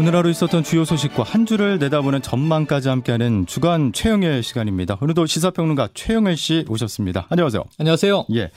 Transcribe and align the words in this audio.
오늘 0.00 0.16
하루 0.16 0.30
있었던 0.30 0.64
주요 0.64 0.86
소식과 0.86 1.24
한 1.24 1.44
주를 1.44 1.78
내다보는 1.78 2.22
전망까지 2.22 2.88
함께하는 2.88 3.44
주간 3.44 3.92
최영일 3.92 4.42
시간입니다. 4.42 4.96
오늘도 4.98 5.26
시사평론가 5.26 5.90
최영일 5.92 6.38
씨 6.38 6.64
오셨습니다. 6.70 7.26
안녕하세요. 7.28 7.64
안녕하세요. 7.76 8.24
예. 8.34 8.50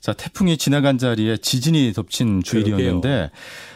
자, 0.00 0.12
태풍이 0.12 0.56
지나간 0.58 0.98
자리에 0.98 1.36
지진이 1.36 1.92
덮친 1.92 2.42
주일이었는데 2.42 3.30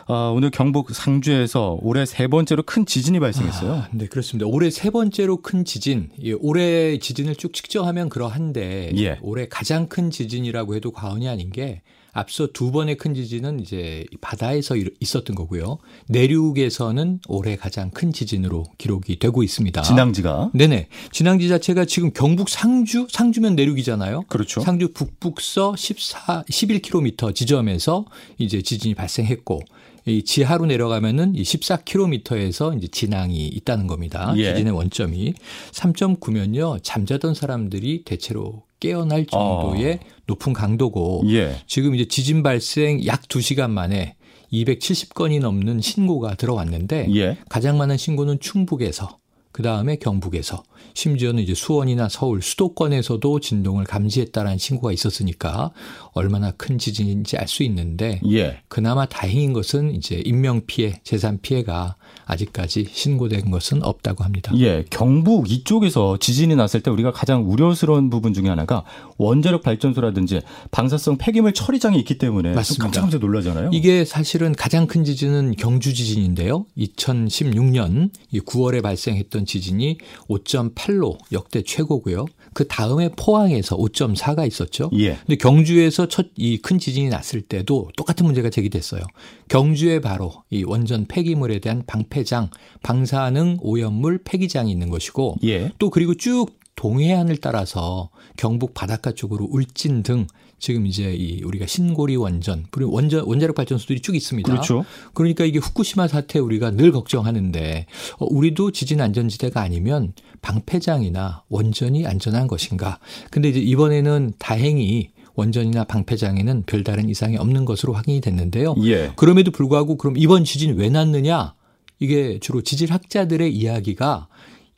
어, 0.08 0.32
오늘 0.34 0.50
경북 0.50 0.90
상주에서 0.90 1.78
올해 1.80 2.06
세 2.06 2.26
번째로 2.26 2.64
큰 2.64 2.86
지진이 2.86 3.20
발생했어요. 3.20 3.72
아, 3.72 3.88
네, 3.92 4.08
그렇습니다. 4.08 4.48
올해 4.48 4.70
세 4.70 4.90
번째로 4.90 5.42
큰 5.42 5.64
지진. 5.64 6.10
예, 6.24 6.32
올해 6.32 6.98
지진을 6.98 7.36
쭉 7.36 7.54
측정하면 7.54 8.08
그러한데 8.08 8.90
예. 8.96 9.18
올해 9.22 9.46
가장 9.46 9.86
큰 9.86 10.10
지진이라고 10.10 10.74
해도 10.74 10.90
과언이 10.90 11.28
아닌 11.28 11.52
게 11.52 11.82
앞서 12.12 12.48
두 12.52 12.70
번의 12.70 12.96
큰 12.96 13.14
지진은 13.14 13.60
이제 13.60 14.04
바다에서 14.20 14.76
있었던 15.00 15.34
거고요. 15.34 15.78
내륙에서는 16.08 17.20
올해 17.26 17.56
가장 17.56 17.90
큰 17.90 18.12
지진으로 18.12 18.64
기록이 18.76 19.18
되고 19.18 19.42
있습니다. 19.42 19.80
진앙지가? 19.80 20.50
네네. 20.52 20.88
진앙지 21.10 21.48
자체가 21.48 21.86
지금 21.86 22.12
경북 22.12 22.50
상주, 22.50 23.06
상주면 23.10 23.56
내륙이잖아요. 23.56 24.24
그렇죠. 24.28 24.60
상주 24.60 24.92
북북서 24.92 25.74
14, 25.76 26.44
11km 26.50 27.34
지점에서 27.34 28.04
이제 28.38 28.60
지진이 28.60 28.94
발생했고 28.94 29.60
이 30.04 30.24
지하로 30.24 30.66
내려가면은 30.66 31.34
이 31.34 31.42
14km에서 31.42 32.76
이제 32.76 32.88
진앙이 32.88 33.46
있다는 33.46 33.86
겁니다. 33.86 34.34
예. 34.36 34.52
지진의 34.52 34.74
원점이 34.74 35.32
3.9면요. 35.72 36.82
잠자던 36.82 37.34
사람들이 37.34 38.02
대체로 38.04 38.64
깨어날 38.82 39.26
정도의 39.26 39.94
어. 39.94 40.06
높은 40.26 40.52
강도고 40.52 41.22
예. 41.28 41.56
지금 41.68 41.94
이제 41.94 42.04
지진 42.06 42.42
발생 42.42 43.06
약 43.06 43.22
2시간 43.22 43.70
만에 43.70 44.16
270건이 44.52 45.38
넘는 45.40 45.80
신고가 45.80 46.34
들어왔는데 46.34 47.06
예. 47.14 47.38
가장 47.48 47.78
많은 47.78 47.96
신고는 47.96 48.40
충북에서 48.40 49.18
그 49.52 49.62
다음에 49.62 49.96
경북에서 49.96 50.64
심지어는 50.94 51.42
이제 51.42 51.54
수원이나 51.54 52.08
서울 52.08 52.42
수도권에서도 52.42 53.38
진동을 53.38 53.84
감지했다라는 53.84 54.58
신고가 54.58 54.92
있었으니까 54.92 55.72
얼마나 56.12 56.50
큰 56.50 56.76
지진인지 56.78 57.36
알 57.36 57.46
수 57.46 57.62
있는데 57.62 58.20
예. 58.30 58.62
그나마 58.66 59.06
다행인 59.06 59.52
것은 59.52 59.94
이제 59.94 60.20
인명 60.24 60.62
피해, 60.66 61.00
재산 61.04 61.38
피해가 61.40 61.96
아직까지 62.26 62.88
신고된 62.90 63.50
것은 63.50 63.82
없다고 63.82 64.24
합니다. 64.24 64.52
예, 64.58 64.84
경북 64.90 65.50
이쪽에서 65.50 66.18
지진이 66.18 66.56
났을 66.56 66.80
때 66.80 66.90
우리가 66.90 67.12
가장 67.12 67.50
우려스러운 67.50 68.10
부분 68.10 68.32
중에 68.32 68.48
하나가 68.48 68.84
원자력 69.18 69.62
발전소라든지 69.62 70.40
방사성 70.70 71.18
폐기물 71.18 71.52
처리장이 71.52 71.98
있기 72.00 72.18
때문에 72.18 72.54
맞습니다. 72.54 72.84
깜짝깜짝 72.84 73.20
놀라잖아요. 73.20 73.70
이게 73.72 74.04
사실은 74.04 74.52
가장 74.52 74.86
큰 74.86 75.04
지진은 75.04 75.56
경주 75.56 75.94
지진인데요. 75.94 76.66
2016년 76.76 78.10
9월에 78.32 78.82
발생했던 78.82 79.46
지진이 79.46 79.98
5.8로 80.28 81.18
역대 81.32 81.62
최고고요. 81.62 82.26
그 82.54 82.66
다음에 82.68 83.08
포항에서 83.16 83.76
5.4가 83.76 84.46
있었죠. 84.46 84.90
예. 84.94 85.16
근데 85.16 85.36
경주에서 85.36 86.08
첫 86.08 86.26
이 86.36 86.58
큰 86.62 86.78
지진이 86.78 87.08
났을 87.08 87.40
때도 87.42 87.90
똑같은 87.96 88.26
문제가 88.26 88.50
제기됐어요. 88.50 89.02
경주에 89.48 90.00
바로 90.00 90.32
이 90.50 90.64
원전 90.64 91.06
폐기물에 91.06 91.58
대한 91.58 91.82
방패장, 91.86 92.50
방사능 92.82 93.58
오염물 93.60 94.22
폐기장이 94.24 94.70
있는 94.70 94.88
것이고 94.90 95.36
예. 95.44 95.72
또 95.78 95.90
그리고 95.90 96.14
쭉 96.14 96.46
동해안을 96.76 97.36
따라서 97.36 98.10
경북 98.36 98.74
바닷가 98.74 99.12
쪽으로 99.12 99.46
울진 99.50 100.02
등 100.02 100.26
지금 100.62 100.86
이제 100.86 101.12
이 101.12 101.42
우리가 101.42 101.66
신고리 101.66 102.14
원전 102.14 102.66
그리고 102.70 102.92
원전 102.92 103.24
원자력 103.24 103.56
발전소들이 103.56 103.98
쭉 104.00 104.14
있습니다. 104.14 104.48
그렇죠. 104.48 104.84
그러니까 105.12 105.44
이게 105.44 105.58
후쿠시마 105.58 106.06
사태 106.06 106.38
우리가 106.38 106.70
늘 106.70 106.92
걱정하는데 106.92 107.86
어, 108.20 108.26
우리도 108.30 108.70
지진 108.70 109.00
안전지대가 109.00 109.60
아니면 109.60 110.12
방패장이나 110.40 111.42
원전이 111.48 112.06
안전한 112.06 112.46
것인가? 112.46 113.00
근데 113.32 113.48
이제 113.48 113.58
이번에는 113.58 114.34
다행히 114.38 115.10
원전이나 115.34 115.82
방패장에는 115.82 116.62
별다른 116.66 117.08
이상이 117.08 117.36
없는 117.38 117.64
것으로 117.64 117.92
확인이 117.92 118.20
됐는데요. 118.20 118.76
예. 118.84 119.10
그럼에도 119.16 119.50
불구하고 119.50 119.96
그럼 119.96 120.16
이번 120.16 120.44
지진 120.44 120.76
왜 120.76 120.90
났느냐? 120.90 121.54
이게 121.98 122.38
주로 122.38 122.62
지질학자들의 122.62 123.52
이야기가 123.52 124.28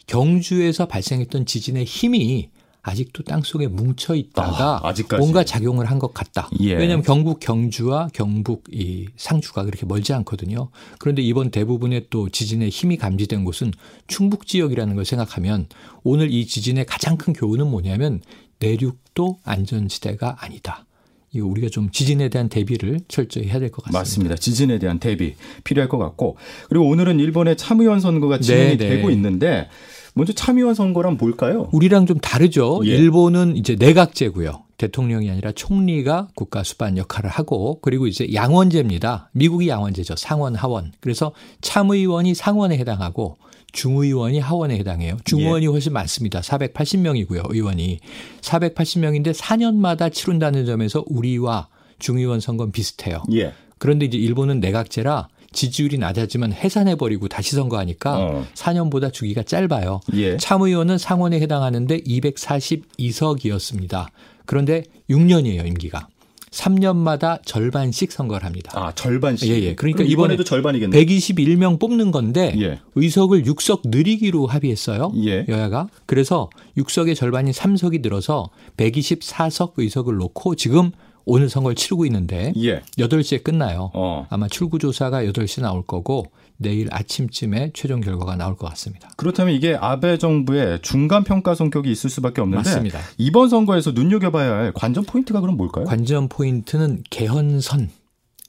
경주에서 0.07 0.87
발생했던 0.87 1.45
지진의 1.45 1.85
힘이 1.85 2.49
아직도 2.87 3.23
땅 3.25 3.43
속에 3.43 3.67
뭉쳐 3.67 4.15
있다가 4.15 4.81
아, 4.85 4.93
뭔가 5.17 5.43
작용을 5.43 5.87
한 5.87 5.99
것 5.99 6.13
같다. 6.13 6.51
예. 6.61 6.75
왜냐하면 6.75 7.03
경북 7.03 7.41
경주와 7.41 8.09
경북 8.13 8.65
이 8.71 9.07
상주가 9.17 9.65
그렇게 9.65 9.87
멀지 9.87 10.13
않거든요. 10.13 10.69
그런데 10.99 11.23
이번 11.23 11.51
대부분의 11.51 12.07
또 12.11 12.29
지진의 12.29 12.69
힘이 12.69 12.99
감지된 12.99 13.45
곳은 13.45 13.73
충북 14.07 14.47
지역이라는 14.47 14.95
걸 14.97 15.05
생각하면 15.07 15.67
오늘 16.03 16.31
이 16.31 16.47
지진의 16.47 16.85
가장 16.85 17.17
큰 17.17 17.33
교훈은 17.33 17.67
뭐냐면 17.71 18.21
내륙도 18.59 19.39
안전지대가 19.45 20.37
아니다. 20.41 20.85
이거 21.33 21.47
우리가 21.47 21.69
좀 21.69 21.91
지진에 21.91 22.29
대한 22.29 22.49
대비를 22.49 23.01
철저히 23.09 23.47
해야 23.47 23.59
될 23.59 23.71
것 23.71 23.83
같습니다. 23.85 23.99
맞습니다. 23.99 24.37
지진에 24.37 24.79
대한 24.79 24.99
대비 24.99 25.35
필요할 25.65 25.89
것 25.89 25.99
같고 25.99 26.37
그리고 26.69 26.87
오늘은 26.89 27.19
일본의 27.19 27.57
참의원 27.57 28.01
선거가 28.01 28.39
진행이 28.39 28.77
네네. 28.77 28.97
되고 28.97 29.11
있는데 29.11 29.69
먼저 30.15 30.33
참의원 30.33 30.75
선거란 30.75 31.17
뭘까요? 31.17 31.69
우리랑 31.73 32.07
좀 32.07 32.19
다르죠. 32.19 32.81
예. 32.85 32.91
일본은 32.91 33.57
이제 33.57 33.77
내각제고요. 33.79 34.63
대통령이 34.79 35.31
아니라 35.31 35.53
총리가 35.53 36.29
국가 36.35 36.63
수반 36.63 36.97
역할을 36.97 37.31
하고 37.31 37.81
그리고 37.81 38.07
이제 38.07 38.33
양원제입니다. 38.33 39.31
미국이 39.33 39.69
양원제죠. 39.69 40.15
상원 40.17 40.55
하원. 40.55 40.93
그래서 41.01 41.33
참의원이 41.61 42.35
상원에 42.35 42.79
해당하고 42.79 43.37
중의원이 43.73 44.39
하원에 44.39 44.77
해당해요. 44.79 45.17
중의원이 45.25 45.67
예. 45.67 45.69
훨씬 45.69 45.93
많습니다. 45.93 46.41
480명이고요. 46.41 47.53
의원이 47.53 47.99
480명인데 48.41 49.35
4년마다 49.35 50.13
치룬다는 50.13 50.65
점에서 50.65 51.05
우리와 51.09 51.69
중의원 51.99 52.39
선거는 52.39 52.71
비슷해요. 52.71 53.25
예. 53.33 53.53
그런데 53.79 54.07
이제 54.07 54.17
일본은 54.17 54.61
내각제라 54.61 55.29
지지율이 55.55 55.99
낮아지면 55.99 56.53
해산해버리고 56.53 57.29
다시 57.29 57.57
선거하니까 57.57 58.19
어. 58.19 58.47
4년보다 58.55 59.13
주기가 59.13 59.43
짧아요. 59.43 60.01
예. 60.15 60.37
참의원은 60.37 60.99
상원에 60.99 61.41
해당하는데 61.41 62.01
242석이었습니다. 62.01 64.07
그런데 64.47 64.83
6년이에요, 65.09 65.67
임기가. 65.67 66.09
3년마다 66.55 67.41
절반씩 67.45 68.13
선거를 68.13 68.47
합니다. 68.47 68.71
아, 68.75 68.93
절반씩? 68.95 69.51
예, 69.51 69.61
예. 69.61 69.75
그러니까 69.75 70.05
이번에 70.05 70.37
도 70.37 70.45
절반이겠네요. 70.45 71.03
121명 71.03 71.81
뽑는 71.81 72.13
건데 72.13 72.55
예. 72.59 72.81
의석을 72.95 73.43
6석 73.43 73.81
늘리기로 73.87 74.47
합의했어요. 74.47 75.13
예. 75.25 75.45
여야가. 75.49 75.89
그래서 76.07 76.49
6석의 76.79 77.17
절반인 77.17 77.53
3석이 77.53 78.03
늘어서 78.03 78.51
124석 78.77 79.73
의석을 79.79 80.17
놓고 80.17 80.55
지금 80.55 80.93
오늘 81.27 81.49
선거를 81.49 81.75
치르고 81.75 82.05
있는데 82.07 82.53
예. 82.57 82.81
8시에 82.99 83.43
끝나요. 83.43 83.91
어. 83.95 84.27
아마 84.31 84.49
출구 84.49 84.79
조사가 84.79 85.25
8시 85.25 85.63
나올 85.63 85.83
거고 85.83 86.27
내일 86.57 86.89
아침쯤에 86.91 87.71
최종 87.75 88.01
결과가 88.01 88.37
나올 88.37 88.57
것 88.57 88.69
같습니다. 88.71 89.11
그렇다면 89.17 89.55
이게 89.55 89.77
아베 89.79 90.19
정부의 90.19 90.81
중간 90.83 91.25
평가 91.25 91.55
성격이 91.55 91.91
있을 91.91 92.11
수밖에 92.11 92.41
없는데 92.41 92.69
맞습니다. 92.69 93.01
이번 93.19 93.49
선거에서 93.49 93.91
눈여겨봐야 93.93 94.53
할 94.53 94.73
관전 94.73 95.05
포인트가 95.05 95.41
그럼 95.41 95.57
뭘까요? 95.57 95.85
관전 95.85 96.29
포인트는 96.29 97.03
개헌선. 97.11 97.91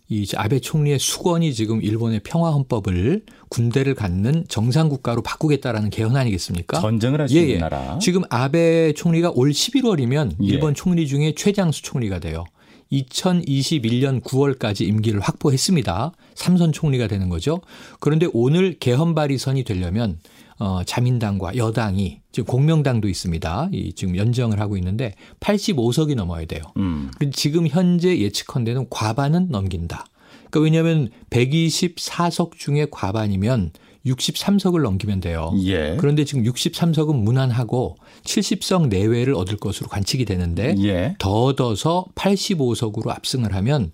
이 0.08 0.28
아베 0.36 0.60
총리의 0.60 1.00
수건이 1.00 1.56
지금 1.56 1.82
일본의 1.82 2.22
평화 2.24 2.52
헌법을 2.52 3.24
군대를 3.50 3.96
갖는 3.96 4.46
정상 4.48 4.88
국가로 4.88 5.24
바꾸겠다라는 5.24 5.90
개헌 5.90 6.16
아니겠습니까? 6.16 6.80
전쟁을 6.80 7.22
할수 7.22 7.36
예, 7.38 7.42
있는 7.42 7.56
예. 7.56 7.60
나라. 7.60 7.98
지금 8.00 8.22
아베 8.30 8.94
총리가 8.94 9.32
올 9.34 9.50
11월이면 9.50 10.34
예. 10.44 10.46
일본 10.46 10.76
총리 10.76 11.08
중에 11.08 11.34
최장수 11.34 11.82
총리가 11.82 12.20
돼요. 12.20 12.44
2021년 12.92 14.22
9월까지 14.22 14.88
임기를 14.88 15.20
확보했습니다. 15.20 16.12
삼선 16.36 16.72
총리가 16.72 17.08
되는 17.08 17.30
거죠. 17.30 17.62
그런데 18.00 18.28
오늘 18.34 18.78
개헌 18.80 19.16
발의선이 19.16 19.64
되려면 19.64 20.20
어, 20.58 20.84
자민당과 20.86 21.58
여당이 21.58 22.22
지금 22.32 22.46
공명당도 22.48 23.10
있습니다. 23.10 23.70
이 23.74 23.94
지금 23.94 24.16
연정을 24.16 24.60
하고 24.60 24.78
있는데 24.78 25.16
85석이 25.40 26.16
넘어야 26.16 26.46
돼요. 26.46 26.62
음. 26.78 27.12
지금 27.34 27.68
현재 27.68 28.18
예측컨대는 28.18 28.88
과반은 28.90 29.50
넘긴다. 29.50 30.06
그러니까 30.50 30.60
왜냐하면 30.62 31.10
124석 31.30 32.58
중에 32.58 32.88
과반이면 32.90 33.72
63석을 34.06 34.82
넘기면 34.82 35.20
돼요. 35.20 35.52
예. 35.64 35.96
그런데 36.00 36.26
지금 36.26 36.44
63석은 36.44 37.16
무난하고 37.16 37.98
70석 38.24 38.88
내외를 38.88 39.34
얻을 39.34 39.58
것으로 39.58 39.88
관측이 39.90 40.26
되는데 40.26 40.76
예. 40.80 41.16
더 41.20 41.44
얻어서 41.46 42.06
85석으로 42.16 43.10
압승을 43.10 43.54
하면 43.56 43.92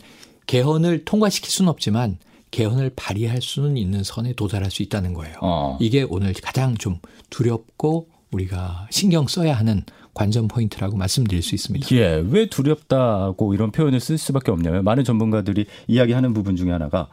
개헌을 0.48 1.06
통과시킬 1.06 1.50
수는 1.50 1.70
없지만 1.70 2.18
개헌을 2.52 2.92
발의할 2.96 3.42
수는 3.42 3.78
있는 3.78 4.04
선에 4.04 4.34
도달할 4.34 4.70
수 4.70 4.84
있다는 4.84 5.14
거예요. 5.14 5.36
어. 5.42 5.78
이게 5.80 6.06
오늘 6.08 6.34
가장 6.34 6.76
좀 6.76 6.98
두렵고 7.30 8.08
우리가 8.32 8.88
신경 8.92 9.28
써야 9.28 9.54
하는 9.54 9.84
관전 10.14 10.50
포인트라고 10.50 10.98
말씀드릴 10.98 11.42
수 11.42 11.56
있습니다. 11.56 11.88
예, 11.96 12.22
왜 12.28 12.48
두렵다고 12.48 13.54
이런 13.54 13.72
표현을 13.72 14.02
쓸 14.02 14.18
수밖에 14.18 14.52
없냐면 14.52 14.84
많은 14.84 15.06
전문가들이 15.06 15.66
이야기하는 15.88 16.34
부분 16.34 16.58
중에 16.58 16.72
하나가 16.72 17.08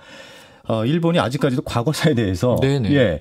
어, 0.68 0.84
일본이 0.84 1.18
아직까지도 1.18 1.62
과거사에 1.62 2.14
대해서 2.14 2.56
네네. 2.60 2.92
예. 2.92 3.20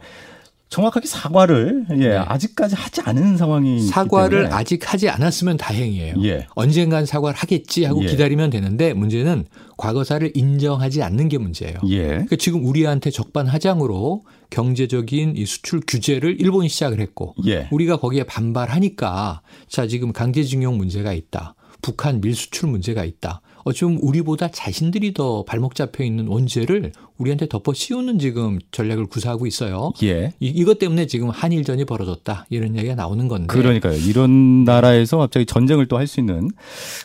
정확하게 0.70 1.08
사과를 1.08 1.86
예, 1.92 2.10
네. 2.10 2.18
아직까지 2.18 2.76
하지 2.76 3.02
않은 3.02 3.38
상황이 3.38 3.80
사과를 3.80 4.52
아직 4.52 4.92
하지 4.92 5.08
않았으면 5.08 5.56
다행이에요. 5.56 6.16
예. 6.24 6.46
언젠간 6.56 7.06
사과를 7.06 7.38
하겠지 7.38 7.86
하고 7.86 8.04
예. 8.04 8.08
기다리면 8.08 8.50
되는데 8.50 8.94
문제는 8.94 9.46
과거사를 9.78 10.30
인정하지 10.36 11.04
않는 11.04 11.30
게 11.30 11.38
문제예요. 11.38 11.78
예. 11.88 12.04
그러니까 12.08 12.36
지금 12.36 12.66
우리한테 12.66 13.12
적반하장으로 13.12 14.26
경제적인 14.50 15.38
이 15.38 15.46
수출 15.46 15.80
규제를 15.88 16.42
일본이 16.42 16.68
시작을 16.68 17.00
했고 17.00 17.34
예. 17.48 17.70
우리가 17.72 17.98
거기에 17.98 18.24
반발하니까 18.24 19.42
자 19.70 19.88
지금 19.88 20.12
강제징용 20.12 20.78
문제가 20.78 21.14
있다. 21.14 21.56
북한 21.82 22.20
밀수출 22.20 22.70
문제가 22.70 23.06
있다. 23.06 23.40
어쩌면 23.68 24.00
우리보다 24.02 24.50
자신들이 24.50 25.14
더 25.14 25.44
발목 25.46 25.76
잡혀 25.76 26.04
있는 26.04 26.28
원죄를 26.28 26.92
우리한테 27.18 27.48
덮어 27.48 27.74
씌우는 27.74 28.20
지금 28.20 28.60
전략을 28.72 29.08
구사하고 29.08 29.48
있어요. 29.48 29.92
예. 30.04 30.34
이, 30.40 30.64
것 30.64 30.78
때문에 30.80 31.08
지금 31.08 31.30
한일전이 31.30 31.86
벌어졌다 31.86 32.46
이런 32.50 32.76
이야기가 32.76 32.96
나오는 32.96 33.28
건데. 33.28 33.48
그러니까요. 33.48 33.98
이런 33.98 34.64
나라에서 34.64 35.18
갑자기 35.18 35.46
전쟁을 35.46 35.88
또 35.88 35.98
할 35.98 36.08
수 36.08 36.20
있는 36.20 36.50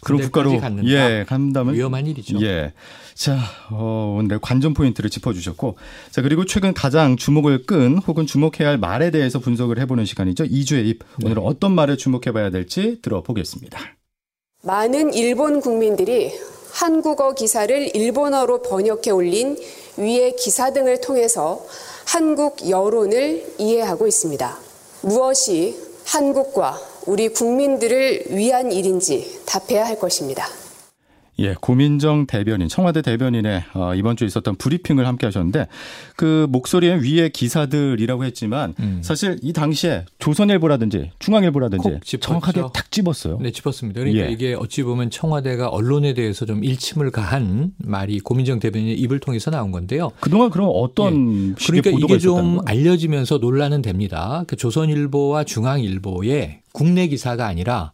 그런 0.03 0.21
국가로 0.21 0.61
갖는다. 0.61 0.89
예 0.89 1.25
간다면 1.27 1.75
위험한 1.75 2.07
일이죠. 2.07 2.41
예. 2.43 2.73
자 3.15 3.39
어, 3.71 4.17
오늘 4.19 4.39
관전 4.39 4.75
포인트를 4.75 5.11
짚어주셨고 5.11 5.77
자 6.11 6.23
그리고 6.23 6.45
최근 6.45 6.73
가장 6.75 7.17
주목을 7.17 7.67
끈 7.67 7.99
혹은 7.99 8.27
주목해야 8.27 8.69
할 8.69 8.79
말에 8.79 9.11
대해서 9.11 9.39
분석을 9.39 9.79
해보는 9.81 10.05
시간이죠. 10.05 10.45
2주의 10.45 10.87
입 10.87 11.01
오늘은 11.25 11.43
네. 11.43 11.49
어떤 11.49 11.73
말을 11.75 11.97
주목해봐야 11.97 12.51
될지 12.51 13.01
들어보겠습니다. 13.03 13.79
많은 14.65 15.13
일본 15.15 15.61
국민들이 15.61 16.33
한국어 16.71 17.33
기사를 17.33 17.97
일본어로 17.97 18.63
번역해 18.63 19.11
올린 19.11 19.59
위의 19.97 20.37
기사 20.37 20.73
등을 20.73 21.01
통해서 21.01 21.67
한국 22.05 22.71
여론을 22.71 23.55
이해하고 23.59 24.07
있습니다. 24.07 24.59
무엇이 25.01 25.77
한국과 26.05 26.81
우리 27.07 27.31
국민들을 27.31 28.27
위한 28.29 28.71
일인지 28.71 29.41
답해야 29.47 29.85
할 29.85 29.99
것입니다. 29.99 30.47
예, 31.39 31.55
고민정 31.61 32.27
대변인, 32.27 32.69
청와대 32.69 33.01
대변인의 33.01 33.65
어, 33.75 33.95
이번 33.95 34.17
주에 34.17 34.27
있었던 34.27 34.57
브리핑을 34.57 35.07
함께 35.07 35.27
하셨는데 35.27 35.67
그 36.17 36.47
목소리에 36.51 36.97
위에 36.97 37.31
기사들이라고 37.31 38.25
했지만 38.25 38.75
음. 38.81 39.01
사실 39.03 39.39
이 39.43 39.53
당시에 39.53 40.05
조선일보라든지 40.19 41.13
중앙일보라든지 41.19 42.01
정확하게 42.21 42.61
탁 42.75 42.91
집었어요. 42.91 43.39
네, 43.41 43.51
집었습니다. 43.51 44.01
그러니까 44.01 44.27
예. 44.27 44.31
이게 44.31 44.55
어찌 44.55 44.83
보면 44.83 45.11
청와대가 45.11 45.69
언론에 45.69 46.13
대해서 46.13 46.45
좀 46.45 46.63
일침을 46.63 47.11
가한 47.11 47.73
말이 47.79 48.21
고민정 48.21 48.61
대변인의 48.61 48.99
입을 49.01 49.19
통해서 49.19 49.51
나온 49.51 49.71
건데요. 49.71 50.13
그동안 50.21 50.51
그럼 50.51 50.71
어떤 50.75 51.51
예. 51.51 51.55
그러니까 51.67 51.91
이게 51.91 52.19
좀 52.19 52.59
알려지면서 52.67 53.39
논란은 53.39 53.81
됩니다. 53.81 54.45
그 54.47 54.57
조선일보와 54.57 55.45
중앙일보의 55.45 56.61
국내 56.73 57.09
기사가 57.09 57.47
아니라 57.47 57.93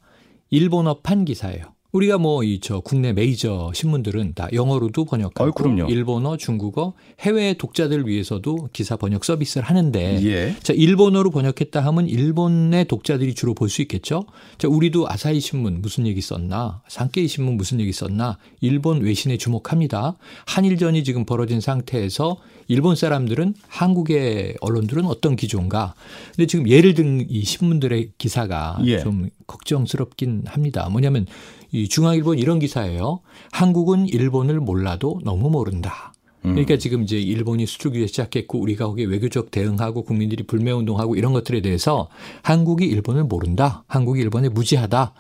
일본어판 0.50 1.25
기사예요. 1.25 1.77
우리가 1.99 2.19
뭐 2.19 2.45
이 2.45 2.61
저 2.61 2.81
국내 2.81 3.12
메이저 3.12 3.73
신문들은 3.75 4.35
다 4.35 4.49
영어로도 4.53 5.05
번역하고 5.05 5.50
어, 5.85 5.87
일본어, 5.89 6.37
중국어, 6.37 6.95
해외 7.21 7.55
독자들을 7.55 8.06
위해서도 8.06 8.69
기사 8.73 8.97
번역 8.97 9.25
서비스를 9.25 9.67
하는데 9.67 10.23
예. 10.25 10.55
자 10.62 10.73
일본어로 10.73 11.31
번역했다 11.31 11.81
하면 11.81 12.06
일본의 12.09 12.87
독자들이 12.87 13.35
주로 13.35 13.55
볼 13.55 13.69
수 13.69 13.83
있겠죠. 13.83 14.25
자 14.59 14.67
우리도 14.69 15.09
아사히 15.11 15.41
신문 15.41 15.83
무슨 15.83 16.06
얘기 16.06 16.21
썼나, 16.21 16.83
산케이 16.89 17.29
신문 17.29 17.56
무슨 17.56 17.81
얘기 17.81 17.93
썼나, 17.93 18.39
일본 18.61 19.00
외신에 19.03 19.37
주목합니다. 19.37 20.17
한일전이 20.47 21.05
지금 21.05 21.25
벌어진 21.27 21.61
상태에서 21.61 22.37
일본 22.69 22.97
사람들은 22.97 23.55
한국의 23.67 24.56
언론들은 24.61 25.05
어떤 25.06 25.37
기조인가. 25.37 25.95
근데 26.35 26.47
지금 26.47 26.69
예를 26.69 26.95
든 26.95 27.27
이 27.29 27.45
신문들의 27.45 28.12
기사가 28.19 28.79
예. 28.85 29.00
좀 29.00 29.29
걱정스럽긴 29.47 30.43
합니다. 30.47 30.89
뭐냐면 30.91 31.27
이 31.70 31.88
중앙일보는 31.88 32.38
이런 32.38 32.59
기사예요. 32.59 33.20
한국은 33.53 34.09
일본을 34.09 34.61
몰라도 34.61 35.20
너무 35.25 35.50
모른다. 35.50 36.12
음. 36.44 36.53
그러니까 36.53 36.76
지금 36.76 37.03
이제 37.03 37.19
일본이 37.19 37.67
수출 37.67 37.93
규제 37.93 38.06
시작했고 38.06 38.61
우리가 38.61 38.87
거기에 38.87 39.06
외교적 39.06 39.50
대응하고 39.50 40.05
국민들이 40.05 40.44
불매 40.44 40.70
운동하고 40.70 41.17
이런 41.17 41.32
것들에 41.32 41.61
대해서 41.61 42.09
한국이 42.43 42.87
일본을 42.87 43.25
모른다. 43.25 43.85
한국이 43.88 44.20
일본에 44.20 44.49
무지하다. 44.49 45.15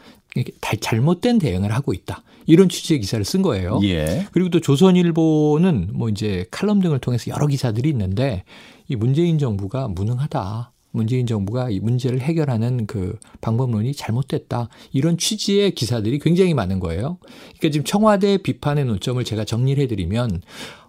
잘못된 0.80 1.38
대응을 1.38 1.72
하고 1.72 1.92
있다. 1.92 2.22
이런 2.46 2.68
취지의 2.68 3.00
기사를 3.00 3.22
쓴 3.24 3.42
거예요. 3.42 3.80
예. 3.84 4.26
그리고 4.32 4.48
또 4.50 4.60
조선일보는 4.60 5.90
뭐 5.92 6.08
이제 6.08 6.46
칼럼 6.50 6.80
등을 6.80 6.98
통해서 6.98 7.30
여러 7.30 7.46
기사들이 7.46 7.88
있는데 7.90 8.44
이 8.88 8.96
문재인 8.96 9.38
정부가 9.38 9.88
무능하다. 9.88 10.72
문재인 10.98 11.26
정부가 11.26 11.70
이 11.70 11.80
문제를 11.80 12.20
해결하는 12.20 12.86
그 12.86 13.16
방법론이 13.40 13.94
잘못됐다. 13.94 14.68
이런 14.92 15.16
취지의 15.16 15.70
기사들이 15.70 16.18
굉장히 16.18 16.52
많은 16.52 16.80
거예요. 16.80 17.18
그러니까 17.58 17.70
지금 17.70 17.84
청와대 17.84 18.38
비판의 18.38 18.84
논점을 18.84 19.22
제가 19.24 19.44
정리를 19.44 19.82
해드리면 19.82 20.42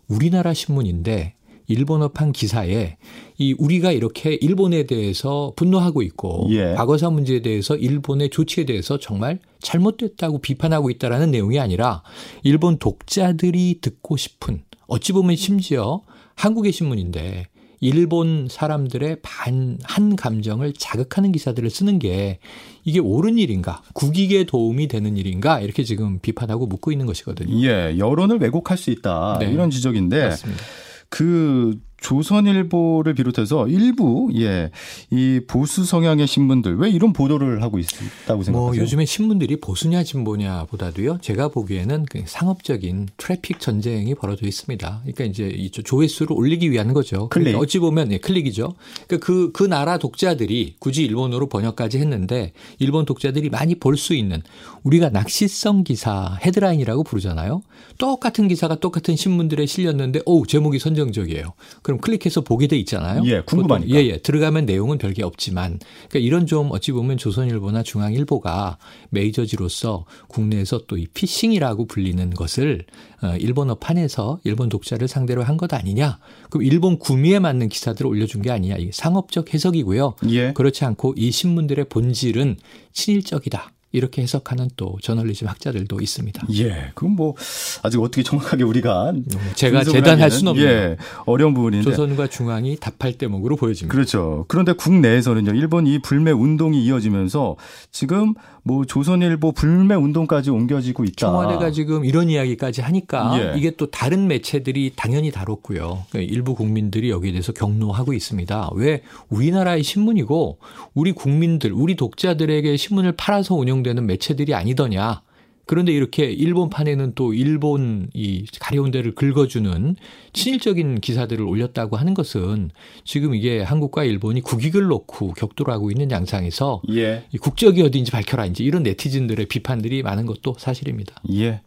우리나라 0.08 0.54
신문인데 0.54 1.36
일본어판 1.68 2.32
기사에 2.32 2.98
이 3.38 3.54
우리가 3.54 3.92
이렇게 3.92 4.34
일본에 4.34 4.88
대해서 4.88 5.54
분노하고 5.56 6.02
있고 6.02 6.48
예. 6.50 6.74
과거사 6.74 7.12
문제에 7.12 7.44
대해서 7.44 7.76
일본의 7.76 8.32
조치에 8.32 8.66
대해서 8.66 8.98
정말 8.98 9.40
잘못됐다고 9.60 10.40
비판하고 10.40 10.90
있다라는 10.90 11.30
내용이 11.30 11.60
아니라 11.60 12.02
일본 12.42 12.80
독자들이 12.80 13.82
듣고 13.82 14.18
싶은 14.18 14.64
어찌 14.88 15.14
보면 15.14 15.36
심지어 15.36 16.02
한국의 16.34 16.72
신문인데 16.72 17.46
일본 17.80 18.48
사람들의 18.50 19.18
반한 19.22 20.16
감정을 20.16 20.74
자극하는 20.74 21.32
기사들을 21.32 21.70
쓰는 21.70 22.00
게 22.00 22.40
이게 22.84 23.00
옳은 23.00 23.38
일인가, 23.38 23.82
국익에 23.94 24.46
도움이 24.46 24.88
되는 24.88 25.18
일인가 25.18 25.60
이렇게 25.62 25.84
지금 25.84 26.20
비판하고 26.20 26.68
묻고 26.68 26.92
있는 26.92 27.06
것이거든요. 27.06 27.56
예, 27.66 27.98
여론을 27.98 28.40
왜곡할 28.40 28.78
수 28.78 28.92
있다 28.92 29.38
네. 29.40 29.52
이런 29.52 29.70
지적인데 29.70 30.30
맞습니다. 30.30 30.64
그 31.10 31.80
조선일보를 32.02 33.14
비롯해서 33.14 33.68
일부 33.68 34.30
예, 34.36 34.72
이 35.12 35.42
보수 35.48 35.86
성향의 35.86 36.28
신문들 36.28 36.78
왜 36.78 36.90
이런 36.90 37.14
보도를 37.14 37.62
하고 37.62 37.78
있다고 37.80 38.44
생각하세요? 38.44 38.52
뭐 38.52 38.76
요즘에 38.76 39.06
신문들이 39.06 39.60
보수냐 39.60 40.04
진보냐 40.04 40.66
보다도요. 40.66 41.20
제가 41.22 41.50
보기에는 41.50 42.06
그 42.10 42.24
상업적인 42.26 43.10
트래픽 43.18 43.60
전쟁이 43.60 44.16
벌어져 44.16 44.48
있습니다. 44.48 45.02
그러니까 45.04 45.24
이제 45.26 45.48
이 45.50 45.70
조회수를 45.70 46.36
올리기 46.36 46.72
위한 46.72 46.94
거죠. 46.94 47.28
그러니까 47.30 47.34
클릭. 47.34 47.44
그러니까 47.46 47.64
어찌 47.64 47.80
보면 47.80 48.10
네, 48.10 48.18
클릭이죠. 48.18 48.74
그러니까 49.08 49.26
그, 49.26 49.52
그 49.52 49.64
나라 49.64 49.98
독자들이 49.98 50.76
굳이 50.80 51.04
일본어로 51.04 51.48
번역까지 51.50 51.98
했는데 52.00 52.54
일본 52.80 53.06
독자들이 53.06 53.50
많이 53.50 53.76
볼 53.76 54.00
수 54.00 54.14
있는 54.16 54.42
우리가 54.84 55.10
낚시성 55.10 55.84
기사 55.84 56.38
헤드라인이라고 56.46 57.04
부르잖아요. 57.04 57.62
똑같은 57.98 58.48
기사가 58.48 58.76
똑같은 58.80 59.18
신문들에 59.18 59.66
실렸는데 59.66 60.22
오 60.26 60.46
제목이 60.46 60.80
선정적이에요. 60.80 61.54
그럼 61.90 62.02
클릭해서 62.02 62.42
보게 62.42 62.68
돼 62.68 62.78
있잖아요. 62.78 63.24
예, 63.26 63.42
궁금하니까. 63.42 63.96
예, 63.96 64.06
예. 64.06 64.18
들어가면 64.20 64.68
내용은 64.68 65.00
별게 65.00 65.24
없지만 65.24 65.80
그러니까 66.08 66.20
이런 66.20 66.46
좀 66.46 66.70
어찌 66.72 66.92
보면 66.92 67.18
조선일보나 67.18 67.82
중앙일보가 67.82 68.78
메이저지로서 69.10 70.06
국내에서 70.28 70.86
또 70.86 71.00
이 71.00 71.08
피싱이라고 71.08 71.88
불리는 71.88 72.30
것을 72.32 72.86
어, 73.24 73.36
일본어 73.40 73.74
판에서 73.76 74.40
일본 74.44 74.70
독자를 74.70 75.08
상대로 75.08 75.42
한 75.44 75.58
것 75.58 75.74
아니냐. 75.74 76.20
그럼 76.52 76.64
일본 76.64 77.00
구미에 77.00 77.40
맞는 77.40 77.70
기사들을 77.70 78.08
올려준 78.08 78.42
게 78.44 78.52
아니냐. 78.52 78.76
이게 78.78 78.92
상업적 78.94 79.54
해석이고요. 79.54 80.16
예. 80.30 80.54
그렇지 80.54 80.86
않고 80.86 81.16
이 81.18 81.32
신문들의 81.32 81.86
본질은 81.90 82.58
친일적이다. 82.94 83.72
이렇게 83.92 84.22
해석하는 84.22 84.70
또 84.78 84.98
저널리즘 85.02 85.48
학자들도 85.48 86.00
있습니다. 86.00 86.46
예, 86.54 86.92
그건 86.94 87.16
뭐 87.16 87.36
아직 87.82 88.00
어떻게 88.00 88.22
정확하게 88.22 88.64
우리가 88.64 89.10
음, 89.12 89.26
제가 89.56 89.84
재단할 89.84 90.30
수는 90.30 90.52
없네요. 90.52 90.68
예, 90.68 90.98
어려운 91.26 91.54
부분인데 91.56 91.90
조선과 91.90 92.28
중앙이 92.28 92.78
답할 92.78 93.14
대목으로 93.14 93.56
보여집니다. 93.56 93.92
그렇죠. 93.92 94.46
그런데 94.48 94.74
국내에서는요, 94.74 95.54
일본 95.56 95.88
이 95.88 95.98
불매 96.00 96.32
운동이 96.32 96.84
이어지면서 96.86 97.56
지금 97.92 98.36
뭐 98.64 98.86
조선일보 98.86 99.54
불매 99.54 99.96
운동까지 99.96 100.52
옮겨지고 100.52 101.06
있다. 101.06 101.16
청와대가 101.16 101.72
지금 101.72 102.06
이런 102.06 102.30
이야기까지 102.30 102.82
하니까 102.82 103.40
예. 103.40 103.58
이게 103.58 103.72
또 103.72 103.90
다른 103.90 104.28
매체들이 104.28 104.94
당연히 104.96 105.32
다뤘고요. 105.32 106.06
그러니까 106.10 106.32
일부 106.32 106.54
국민들이 106.54 107.10
여기에 107.10 107.32
대해서 107.32 107.54
경로하고 107.54 108.14
있습니다. 108.14 108.70
왜 108.76 109.02
우리나라의 109.30 109.82
신문이고 109.82 110.60
우리 110.94 111.12
국민들, 111.12 111.74
우리 111.74 111.96
독자들에게 111.96 112.78
신문을 112.78 113.14
팔아서 113.14 113.56
운영 113.56 113.79
되는 113.84 114.06
매체들이 114.06 114.54
아니더냐. 114.54 115.22
그런데 115.70 115.92
이렇게 115.92 116.26
일본판에는 116.26 117.14
또 117.14 117.32
일본 117.32 118.10
이 118.16 118.44
가려운 118.60 118.90
데를 118.90 119.14
긁어주는 119.14 119.98
친일적인 120.34 121.00
기사들을 121.00 121.46
올렸다고 121.46 121.96
하는 121.96 122.16
것은 122.16 122.72
지금 123.06 123.36
이게 123.36 123.62
한국과 123.62 124.04
일본이 124.04 124.42
국익을 124.42 124.88
놓고 124.88 125.34
격돌 125.34 125.70
하고 125.70 125.92
있는 125.92 126.10
양상에서 126.10 126.82
예. 126.90 127.24
국적이 127.40 127.84
어디인지 127.84 128.12
밝혀라 128.12 128.48
이제 128.48 128.64
이런 128.64 128.82
네티즌들의 128.82 129.46
비판들이 129.46 130.02
많은 130.02 130.26
것도 130.26 130.56
사실입니다. 130.58 131.22
예. 131.34 131.62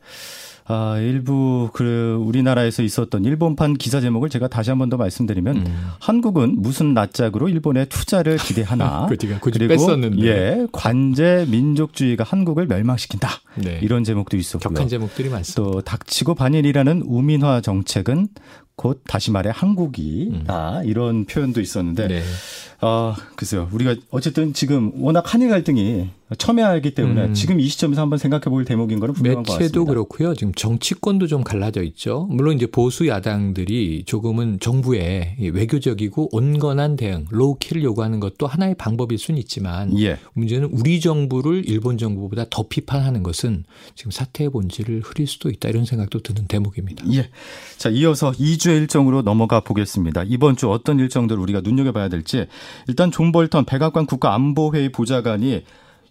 아, 0.67 0.97
일부 0.99 1.71
그 1.73 2.17
우리나라에서 2.25 2.83
있었던 2.83 3.25
일본판 3.25 3.75
기사 3.75 4.01
제목을 4.01 4.29
제가 4.31 4.49
다시 4.49 4.71
한 4.71 4.79
번 4.79 4.91
더 4.91 4.97
말씀드리면 4.97 5.57
음. 5.57 5.89
한국은 6.01 6.57
무슨 6.61 6.93
낯짝으로 6.95 7.49
일본에 7.49 7.85
투자를 7.87 8.37
기대하나 8.37 9.07
그리고 9.69 9.75
뺐었는데. 9.75 10.27
예 10.27 10.67
관제 10.73 11.47
민족주의가 11.49 12.25
한국을 12.25 12.67
멸망시킨다 12.67 13.29
네. 13.57 13.79
이런 13.83 14.05
제목도 14.05 14.37
있었고요. 14.37 14.75
격한 14.75 14.89
제목들이 14.89 15.29
많습니다. 15.29 15.63
또 15.73 15.81
닥치고 15.83 16.35
반일이라는 16.35 17.03
우민화 17.07 17.61
정책은 17.61 18.29
곧 18.77 19.03
다시 19.07 19.31
말해 19.31 19.51
한국이다 19.55 20.81
음. 20.81 20.85
이런 20.89 21.25
표현도 21.27 21.61
있었는데 21.61 22.09
네. 22.09 22.23
아 22.83 23.17
글쎄요 23.37 23.69
우리가 23.73 23.95
어쨌든 24.11 24.53
지금 24.53 24.93
워낙 24.97 25.33
한일 25.33 25.51
갈등이 25.51 26.11
첨예하기 26.37 26.95
때문에 26.95 27.25
음. 27.27 27.35
지금 27.35 27.61
이 27.61 27.67
시점에서 27.67 28.01
한번 28.01 28.19
생각해 28.19 28.45
볼 28.45 28.65
대목인 28.65 29.01
거는 29.01 29.15
분명한 29.15 29.43
것 29.45 29.53
같습니다. 29.53 29.63
매체도 29.63 29.85
그렇고요. 29.85 30.35
지금 30.35 30.53
정치권도 30.55 31.27
좀 31.27 31.43
갈라져 31.43 31.83
있죠. 31.83 32.27
물론 32.31 32.57
이제 32.57 32.67
보수 32.67 33.07
야당들이 33.07 34.05
조금은 34.07 34.61
정부에 34.61 35.37
외교적이고 35.41 36.31
온건한 36.33 36.97
대응, 36.97 37.27
low-key를 37.31 37.83
요구하는 37.83 38.21
것도 38.21 38.47
하나의 38.47 38.75
방법일 38.77 39.19
수는 39.19 39.39
있지만 39.41 39.99
예. 40.01 40.19
문제는 40.35 40.71
우리 40.73 41.01
정부를 41.01 41.69
일본 41.69 41.99
정부보다 41.99 42.47
더 42.51 42.67
비판하는 42.69 43.23
것은 43.23 43.65
지금 43.95 44.11
사태의 44.11 44.51
본질을 44.51 45.03
흐릴 45.05 45.27
수도 45.27 45.51
있다 45.51 45.69
이런 45.69 45.85
생각도 45.85 46.21
드는 46.21 46.47
대목입니다. 46.47 47.05
예. 47.13 47.29
자, 47.77 47.89
이어서 47.91 48.33
이 48.33 48.42
주의 48.42 48.81
일정으로 48.81 49.23
넘어가 49.23 49.61
보겠습니다. 49.61 50.25
이번 50.27 50.57
주 50.57 50.71
어떤 50.71 50.99
일정들 50.99 51.39
우리가 51.39 51.61
눈여겨봐야 51.61 52.09
될지 52.09 52.47
일단 52.89 53.11
존 53.11 53.33
볼턴 53.33 53.65
백악관 53.65 54.07
국가안보회의 54.07 54.91
보좌관이 54.93 55.65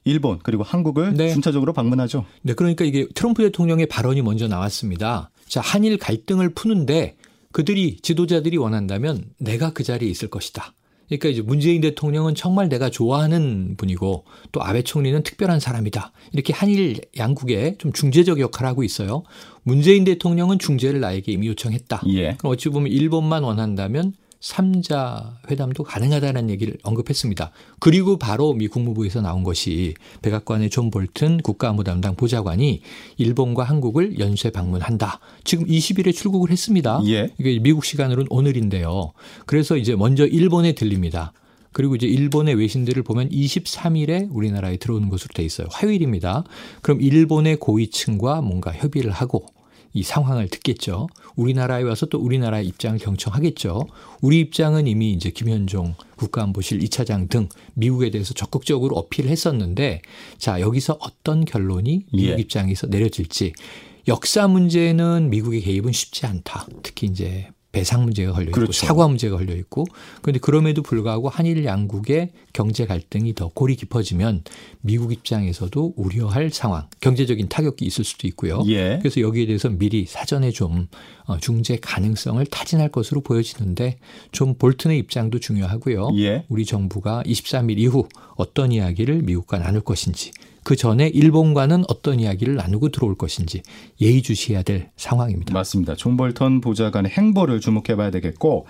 일본 0.04 0.40
그리고 0.44 0.64
한국을 0.64 1.14
네. 1.14 1.30
순차적으로 1.30 1.74
방문하죠. 1.74 2.26
네, 2.42 2.54
그러니까 2.54 2.86
이게 2.86 3.08
트럼프 3.14 3.44
대통령의 3.44 3.86
발언이 3.86 4.22
먼저 4.22 4.48
나왔습니다. 4.48 5.30
자, 5.48 5.62
한일 5.62 5.98
갈등을 5.98 6.54
푸는데 6.54 7.16
그들이 7.52 7.98
지도자들이 8.02 8.58
원한다면 8.58 9.26
내가 9.38 9.74
그 9.74 9.84
자리에 9.84 10.10
있을 10.10 10.30
것이다. 10.30 10.74
그러니까 11.08 11.28
이제 11.28 11.42
문재인 11.42 11.82
대통령은 11.82 12.36
정말 12.36 12.70
내가 12.70 12.90
좋아하는 12.90 13.76
분이고 13.76 14.24
또 14.54 14.64
아베 14.64 14.82
총리는 14.82 15.24
특별한 15.24 15.60
사람이다. 15.60 16.14
이렇게 16.32 16.54
한일 16.54 17.02
양국에 17.18 17.76
좀 17.80 17.92
중재적 17.92 18.40
역할을 18.40 18.70
하고 18.70 18.82
있어요. 18.84 19.24
문재인 19.64 20.06
대통령은 20.06 20.58
중재를 20.58 21.02
나에게 21.02 21.34
이미 21.34 21.48
요청했다. 21.48 22.04
예. 22.08 22.36
그럼 22.38 22.54
어찌 22.54 22.70
보면 22.70 22.90
일본만 22.94 23.44
원한다면 23.44 24.14
3자 24.42 25.36
회담도 25.50 25.84
가능하다는 25.84 26.50
얘기를 26.50 26.78
언급했습니다. 26.84 27.52
그리고 27.80 28.18
바로 28.18 28.54
미 28.54 28.68
국무부에서 28.68 29.22
나온 29.22 29.44
것이 29.44 29.94
백악관의 30.22 30.70
존 30.70 30.90
볼튼 30.90 31.38
국가안보 31.42 31.84
담당 31.84 32.16
보좌관이 32.16 32.82
일본과 33.18 33.64
한국을 33.64 34.20
연쇄 34.20 34.50
방문한다. 34.50 35.20
지금 35.44 35.66
20일에 35.68 36.14
출국을 36.14 36.50
했습니다. 36.50 37.02
예. 37.06 37.30
이게 37.38 37.60
미국 37.60 37.86
시간으로는 37.86 38.28
오늘인데요. 38.30 39.14
그래서 39.46 39.78
이제 39.78 39.96
먼저 39.96 40.26
일본에 40.26 40.74
들립니다. 40.74 41.34
그리고 41.72 41.96
이제 41.96 42.06
일본의 42.06 42.56
외신들을 42.56 43.02
보면 43.04 43.30
23일에 43.30 44.28
우리나라에 44.32 44.78
들어오는 44.78 45.08
것으로 45.10 45.30
돼 45.34 45.44
있어요. 45.44 45.68
화요일입니다. 45.72 46.44
그럼 46.82 47.00
일본의 47.00 47.58
고위층과 47.58 48.42
뭔가 48.42 48.74
협의를 48.74 49.12
하고 49.12 49.46
이 49.94 50.04
상황을 50.04 50.48
듣겠죠. 50.48 51.08
우리나라에 51.36 51.84
와서 51.84 52.06
또 52.06 52.20
우리나라의 52.20 52.68
입장을 52.68 52.98
경청하겠죠. 53.00 53.88
우리 54.22 54.40
입장은 54.40 54.88
이미 54.88 55.12
이제 55.12 55.30
김현종 55.30 55.96
국가안보실 56.18 56.80
2차장 56.80 57.30
등 57.30 57.50
미국에 57.74 58.10
대해서 58.12 58.34
적극적으로 58.34 58.96
어필을 58.98 59.30
했었는데 59.30 60.02
자, 60.38 60.62
여기서 60.62 60.98
어떤 61.00 61.46
결론이 61.46 62.06
미국 62.14 62.38
예. 62.38 62.42
입장에서 62.42 62.88
내려질지 62.88 63.54
역사 64.08 64.48
문제는 64.48 65.30
미국의 65.30 65.62
개입은 65.62 65.92
쉽지 65.92 66.26
않다. 66.26 66.68
특히 66.84 67.08
이제 67.08 67.50
배상 67.72 68.04
문제가 68.04 68.34
걸려 68.34 68.48
있고 68.48 68.52
그렇죠. 68.60 68.86
사과 68.86 69.08
문제가 69.08 69.38
걸려 69.38 69.56
있고 69.56 69.86
그런데 70.22 70.40
그럼에도 70.40 70.82
불구하고 70.82 71.30
한일 71.30 71.64
양국의 71.64 72.32
경제 72.54 72.86
갈등이 72.86 73.34
더 73.34 73.50
골이 73.50 73.76
깊어지면 73.76 74.44
미국 74.82 75.14
입장에서도 75.14 75.94
우려할 75.96 76.50
상황, 76.50 76.88
경제적인 77.00 77.48
타격이 77.50 77.86
있을 77.86 78.04
수도 78.04 78.28
있고요. 78.28 78.64
예. 78.68 79.00
그래서 79.00 79.22
여기에 79.22 79.46
대해서 79.46 79.70
미리 79.70 80.06
사전에 80.06 80.52
좀 80.52 80.88
어, 81.26 81.38
중재 81.38 81.78
가능성을 81.82 82.46
타진할 82.48 82.90
것으로 82.90 83.22
보여지는데 83.22 83.98
좀 84.32 84.56
볼튼의 84.56 84.98
입장도 85.00 85.40
중요하고요. 85.40 86.10
예. 86.18 86.46
우리 86.50 86.66
정부가 86.66 87.24
23일 87.26 87.78
이후 87.80 88.08
어떤 88.36 88.72
이야기를 88.72 89.22
미국과 89.22 89.60
나눌 89.60 89.82
것인지 89.82 90.32
그 90.64 90.76
전에 90.76 91.08
일본과는 91.08 91.84
어떤 91.88 92.20
이야기를 92.20 92.56
나누고 92.56 92.90
들어올 92.90 93.16
것인지 93.16 93.64
예의주시해야 94.00 94.64
될 94.64 94.90
상황입니다. 94.96 95.54
맞습니다. 95.54 95.96
존벌턴 95.96 96.62
보좌관의 96.62 97.12
행보를 97.12 97.60
주목해 97.60 97.96
봐야 97.96 98.12
되겠고 98.12 98.68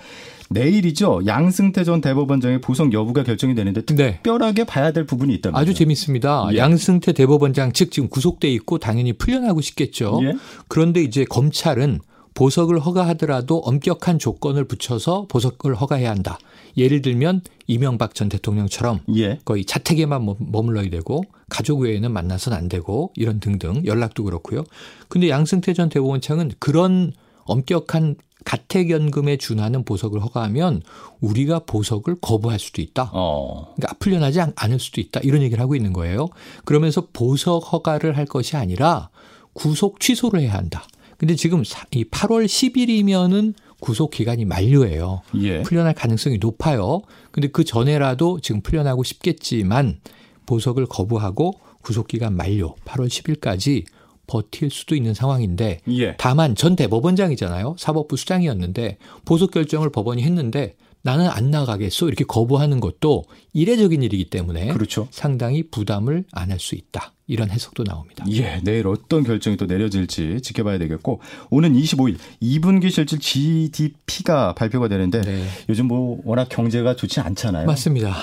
내일이죠. 0.49 1.21
양승태 1.25 1.83
전 1.83 2.01
대법원장의 2.01 2.61
보석 2.61 2.93
여부가 2.93 3.23
결정이 3.23 3.55
되는데 3.55 3.81
네. 3.81 4.15
특별하게 4.15 4.63
네. 4.63 4.65
봐야 4.65 4.91
될 4.91 5.05
부분이 5.05 5.33
있다면 5.35 5.59
아주 5.59 5.73
재밌습니다. 5.73 6.49
예. 6.53 6.57
양승태 6.57 7.13
대법원장 7.13 7.71
측 7.71 7.91
지금 7.91 8.09
구속돼 8.09 8.49
있고 8.53 8.77
당연히 8.77 9.13
풀려나고 9.13 9.61
싶겠죠. 9.61 10.19
예. 10.23 10.33
그런데 10.67 11.01
이제 11.01 11.25
검찰은 11.25 12.01
보석을 12.33 12.79
허가하더라도 12.79 13.59
엄격한 13.59 14.19
조건을 14.19 14.65
붙여서 14.65 15.25
보석을 15.27 15.75
허가해야 15.75 16.09
한다. 16.09 16.39
예를 16.77 17.01
들면 17.01 17.41
이명박 17.67 18.15
전 18.15 18.29
대통령처럼 18.29 19.01
예. 19.15 19.39
거의 19.43 19.65
자택에만 19.65 20.35
머물러야 20.39 20.89
되고 20.89 21.23
가족 21.49 21.81
외에는 21.81 22.11
만나선 22.11 22.53
안 22.53 22.69
되고 22.69 23.11
이런 23.15 23.39
등등 23.39 23.83
연락도 23.85 24.23
그렇고요. 24.23 24.63
근데 25.09 25.29
양승태 25.29 25.73
전 25.73 25.89
대법원장은 25.89 26.53
그런 26.59 27.11
엄격한 27.43 28.15
가택연금에 28.43 29.37
준하는 29.37 29.83
보석을 29.83 30.21
허가하면 30.23 30.81
우리가 31.19 31.59
보석을 31.65 32.17
거부할 32.21 32.57
수도 32.57 32.81
있다. 32.81 33.11
어. 33.13 33.73
그러니까 33.75 33.95
풀려나지 33.99 34.41
않을 34.55 34.79
수도 34.79 34.99
있다. 34.99 35.19
이런 35.23 35.41
얘기를 35.41 35.61
하고 35.61 35.75
있는 35.75 35.93
거예요. 35.93 36.29
그러면서 36.65 37.07
보석 37.13 37.71
허가를 37.71 38.17
할 38.17 38.25
것이 38.25 38.57
아니라 38.57 39.09
구속 39.53 39.99
취소를 39.99 40.41
해야 40.41 40.53
한다. 40.53 40.87
근데 41.21 41.35
지금 41.35 41.61
이 41.91 42.03
8월 42.05 42.47
10일이면은 42.47 43.53
구속 43.79 44.09
기간이 44.09 44.43
만료예요. 44.43 45.21
예. 45.35 45.61
풀려날 45.61 45.93
가능성이 45.93 46.39
높아요. 46.39 47.03
근데 47.29 47.47
그 47.47 47.63
전에라도 47.63 48.39
지금 48.41 48.61
풀려나고 48.61 49.03
싶겠지만 49.03 49.99
보석을 50.47 50.87
거부하고 50.87 51.53
구속 51.83 52.07
기간 52.07 52.35
만료 52.35 52.73
8월 52.85 53.07
10일까지 53.07 53.85
버틸 54.25 54.71
수도 54.71 54.95
있는 54.95 55.13
상황인데 55.13 55.81
예. 55.89 56.15
다만 56.17 56.55
전 56.55 56.75
대법원장이잖아요. 56.75 57.75
사법부 57.77 58.17
수장이었는데 58.17 58.97
보석 59.23 59.51
결정을 59.51 59.91
법원이 59.91 60.23
했는데 60.23 60.73
나는 61.03 61.27
안 61.27 61.51
나가겠어 61.51 62.07
이렇게 62.07 62.23
거부하는 62.23 62.79
것도 62.79 63.25
이례적인 63.53 64.01
일이기 64.01 64.31
때문에 64.31 64.69
그렇죠. 64.73 65.07
상당히 65.11 65.61
부담을 65.69 66.23
안 66.31 66.49
할 66.49 66.59
수 66.59 66.73
있다. 66.73 67.13
이런 67.31 67.49
해석도 67.49 67.85
나옵니다. 67.85 68.25
예, 68.29 68.59
내일 68.61 68.87
어떤 68.87 69.23
결정이 69.23 69.55
또 69.55 69.65
내려질지 69.65 70.41
지켜봐야 70.41 70.77
되겠고 70.79 71.21
오는 71.49 71.73
25일 71.73 72.17
2분기 72.41 72.91
실질 72.91 73.19
GDP가 73.19 74.53
발표가 74.53 74.89
되는데 74.89 75.21
네. 75.21 75.45
요즘 75.69 75.87
뭐 75.87 76.19
워낙 76.25 76.49
경제가 76.49 76.97
좋지 76.97 77.21
않잖아요. 77.21 77.67
맞습니다. 77.67 78.13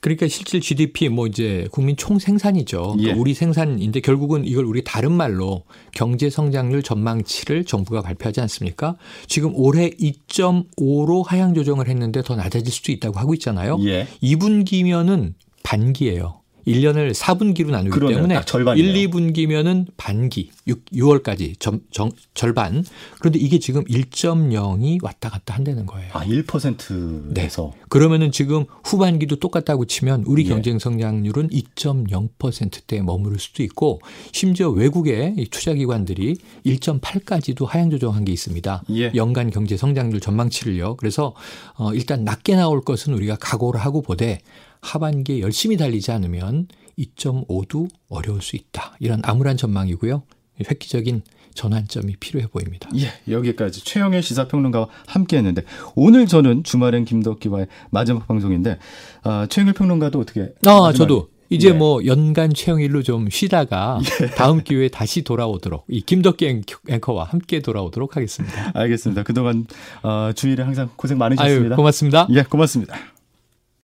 그러니까 0.00 0.26
실질 0.28 0.60
GDP 0.60 1.10
뭐 1.10 1.26
이제 1.26 1.68
국민 1.70 1.96
총 1.96 2.18
생산이죠. 2.18 2.96
예. 3.00 3.12
우리 3.12 3.34
생산인데 3.34 4.00
결국은 4.00 4.46
이걸 4.46 4.64
우리 4.64 4.82
다른 4.84 5.12
말로 5.12 5.64
경제 5.92 6.30
성장률 6.30 6.82
전망치를 6.82 7.64
정부가 7.64 8.00
발표하지 8.00 8.40
않습니까? 8.40 8.96
지금 9.26 9.52
올해 9.54 9.90
2.5로 9.90 11.26
하향 11.26 11.52
조정을 11.52 11.88
했는데 11.88 12.22
더 12.22 12.36
낮아질 12.36 12.72
수도 12.72 12.92
있다고 12.92 13.18
하고 13.18 13.34
있잖아요. 13.34 13.78
예. 13.82 14.06
2분기면은 14.22 15.34
반기예요. 15.62 16.40
1년을 16.66 17.14
4분기로 17.14 17.70
나누기. 17.70 17.98
때문에 17.98 18.34
1, 18.34 19.08
2분기면은 19.08 19.86
반기 19.96 20.50
6, 20.66 20.84
6월까지 20.86 21.58
점, 21.58 21.80
정, 21.90 22.10
절반. 22.34 22.84
그런데 23.20 23.38
이게 23.38 23.58
지금 23.58 23.84
1.0이 23.84 25.02
왔다 25.02 25.28
갔다 25.28 25.54
한다는 25.54 25.86
거예요. 25.86 26.10
아, 26.12 26.24
1%에서. 26.24 27.72
네. 27.74 27.80
그러면은 27.88 28.32
지금 28.32 28.64
후반기도 28.84 29.36
똑같다고 29.36 29.86
치면 29.86 30.24
우리 30.26 30.44
예. 30.44 30.48
경쟁 30.48 30.78
성장률은 30.78 31.50
2.0%대에 31.50 33.00
머무를 33.02 33.38
수도 33.38 33.62
있고 33.62 34.00
심지어 34.32 34.70
외국의 34.70 35.46
투자 35.50 35.72
기관들이 35.72 36.36
1.8까지도 36.64 37.66
하향 37.66 37.90
조정한 37.90 38.24
게 38.24 38.32
있습니다. 38.32 38.82
예. 38.90 39.12
연간 39.14 39.50
경제 39.50 39.76
성장률 39.76 40.20
전망치를요. 40.20 40.96
그래서 40.96 41.34
어 41.74 41.94
일단 41.94 42.24
낮게 42.24 42.56
나올 42.56 42.80
것은 42.80 43.14
우리가 43.14 43.36
각오를 43.36 43.80
하고 43.80 44.02
보되 44.02 44.40
하반기에 44.86 45.40
열심히 45.40 45.76
달리지 45.76 46.12
않으면 46.12 46.68
2.5도 46.98 47.88
어려울 48.08 48.40
수 48.40 48.56
있다. 48.56 48.96
이런 49.00 49.20
암울한 49.24 49.56
전망이고요. 49.56 50.22
획기적인 50.70 51.22
전환점이 51.54 52.16
필요해 52.16 52.48
보입니다. 52.48 52.88
예, 52.96 53.08
여기까지 53.32 53.82
최영의 53.84 54.22
시사평론가와 54.22 54.88
함께했는데 55.06 55.62
오늘 55.94 56.26
저는 56.26 56.64
주말엔 56.64 57.04
김덕기와의 57.04 57.66
마지막 57.90 58.26
방송인데 58.28 58.78
아, 59.24 59.46
최영일 59.48 59.74
평론가도 59.74 60.18
어떻게? 60.18 60.52
아, 60.66 60.92
저도 60.92 61.30
이제 61.48 61.68
예. 61.68 61.72
뭐 61.72 62.04
연간 62.04 62.52
채용일로 62.52 63.02
좀 63.02 63.30
쉬다가 63.30 64.00
예. 64.22 64.26
다음 64.28 64.62
기회에 64.62 64.88
다시 64.88 65.22
돌아오도록 65.22 65.86
이 65.88 66.00
김덕기 66.02 66.62
앵커와 66.88 67.24
함께 67.24 67.60
돌아오도록 67.60 68.16
하겠습니다. 68.16 68.72
알겠습니다. 68.74 69.22
그동안 69.22 69.66
어, 70.02 70.32
주일에 70.34 70.62
항상 70.62 70.90
고생 70.96 71.18
많으셨습니다. 71.18 71.74
아유, 71.74 71.76
고맙습니다. 71.76 72.28
예, 72.30 72.42
고맙습니다. 72.42 72.96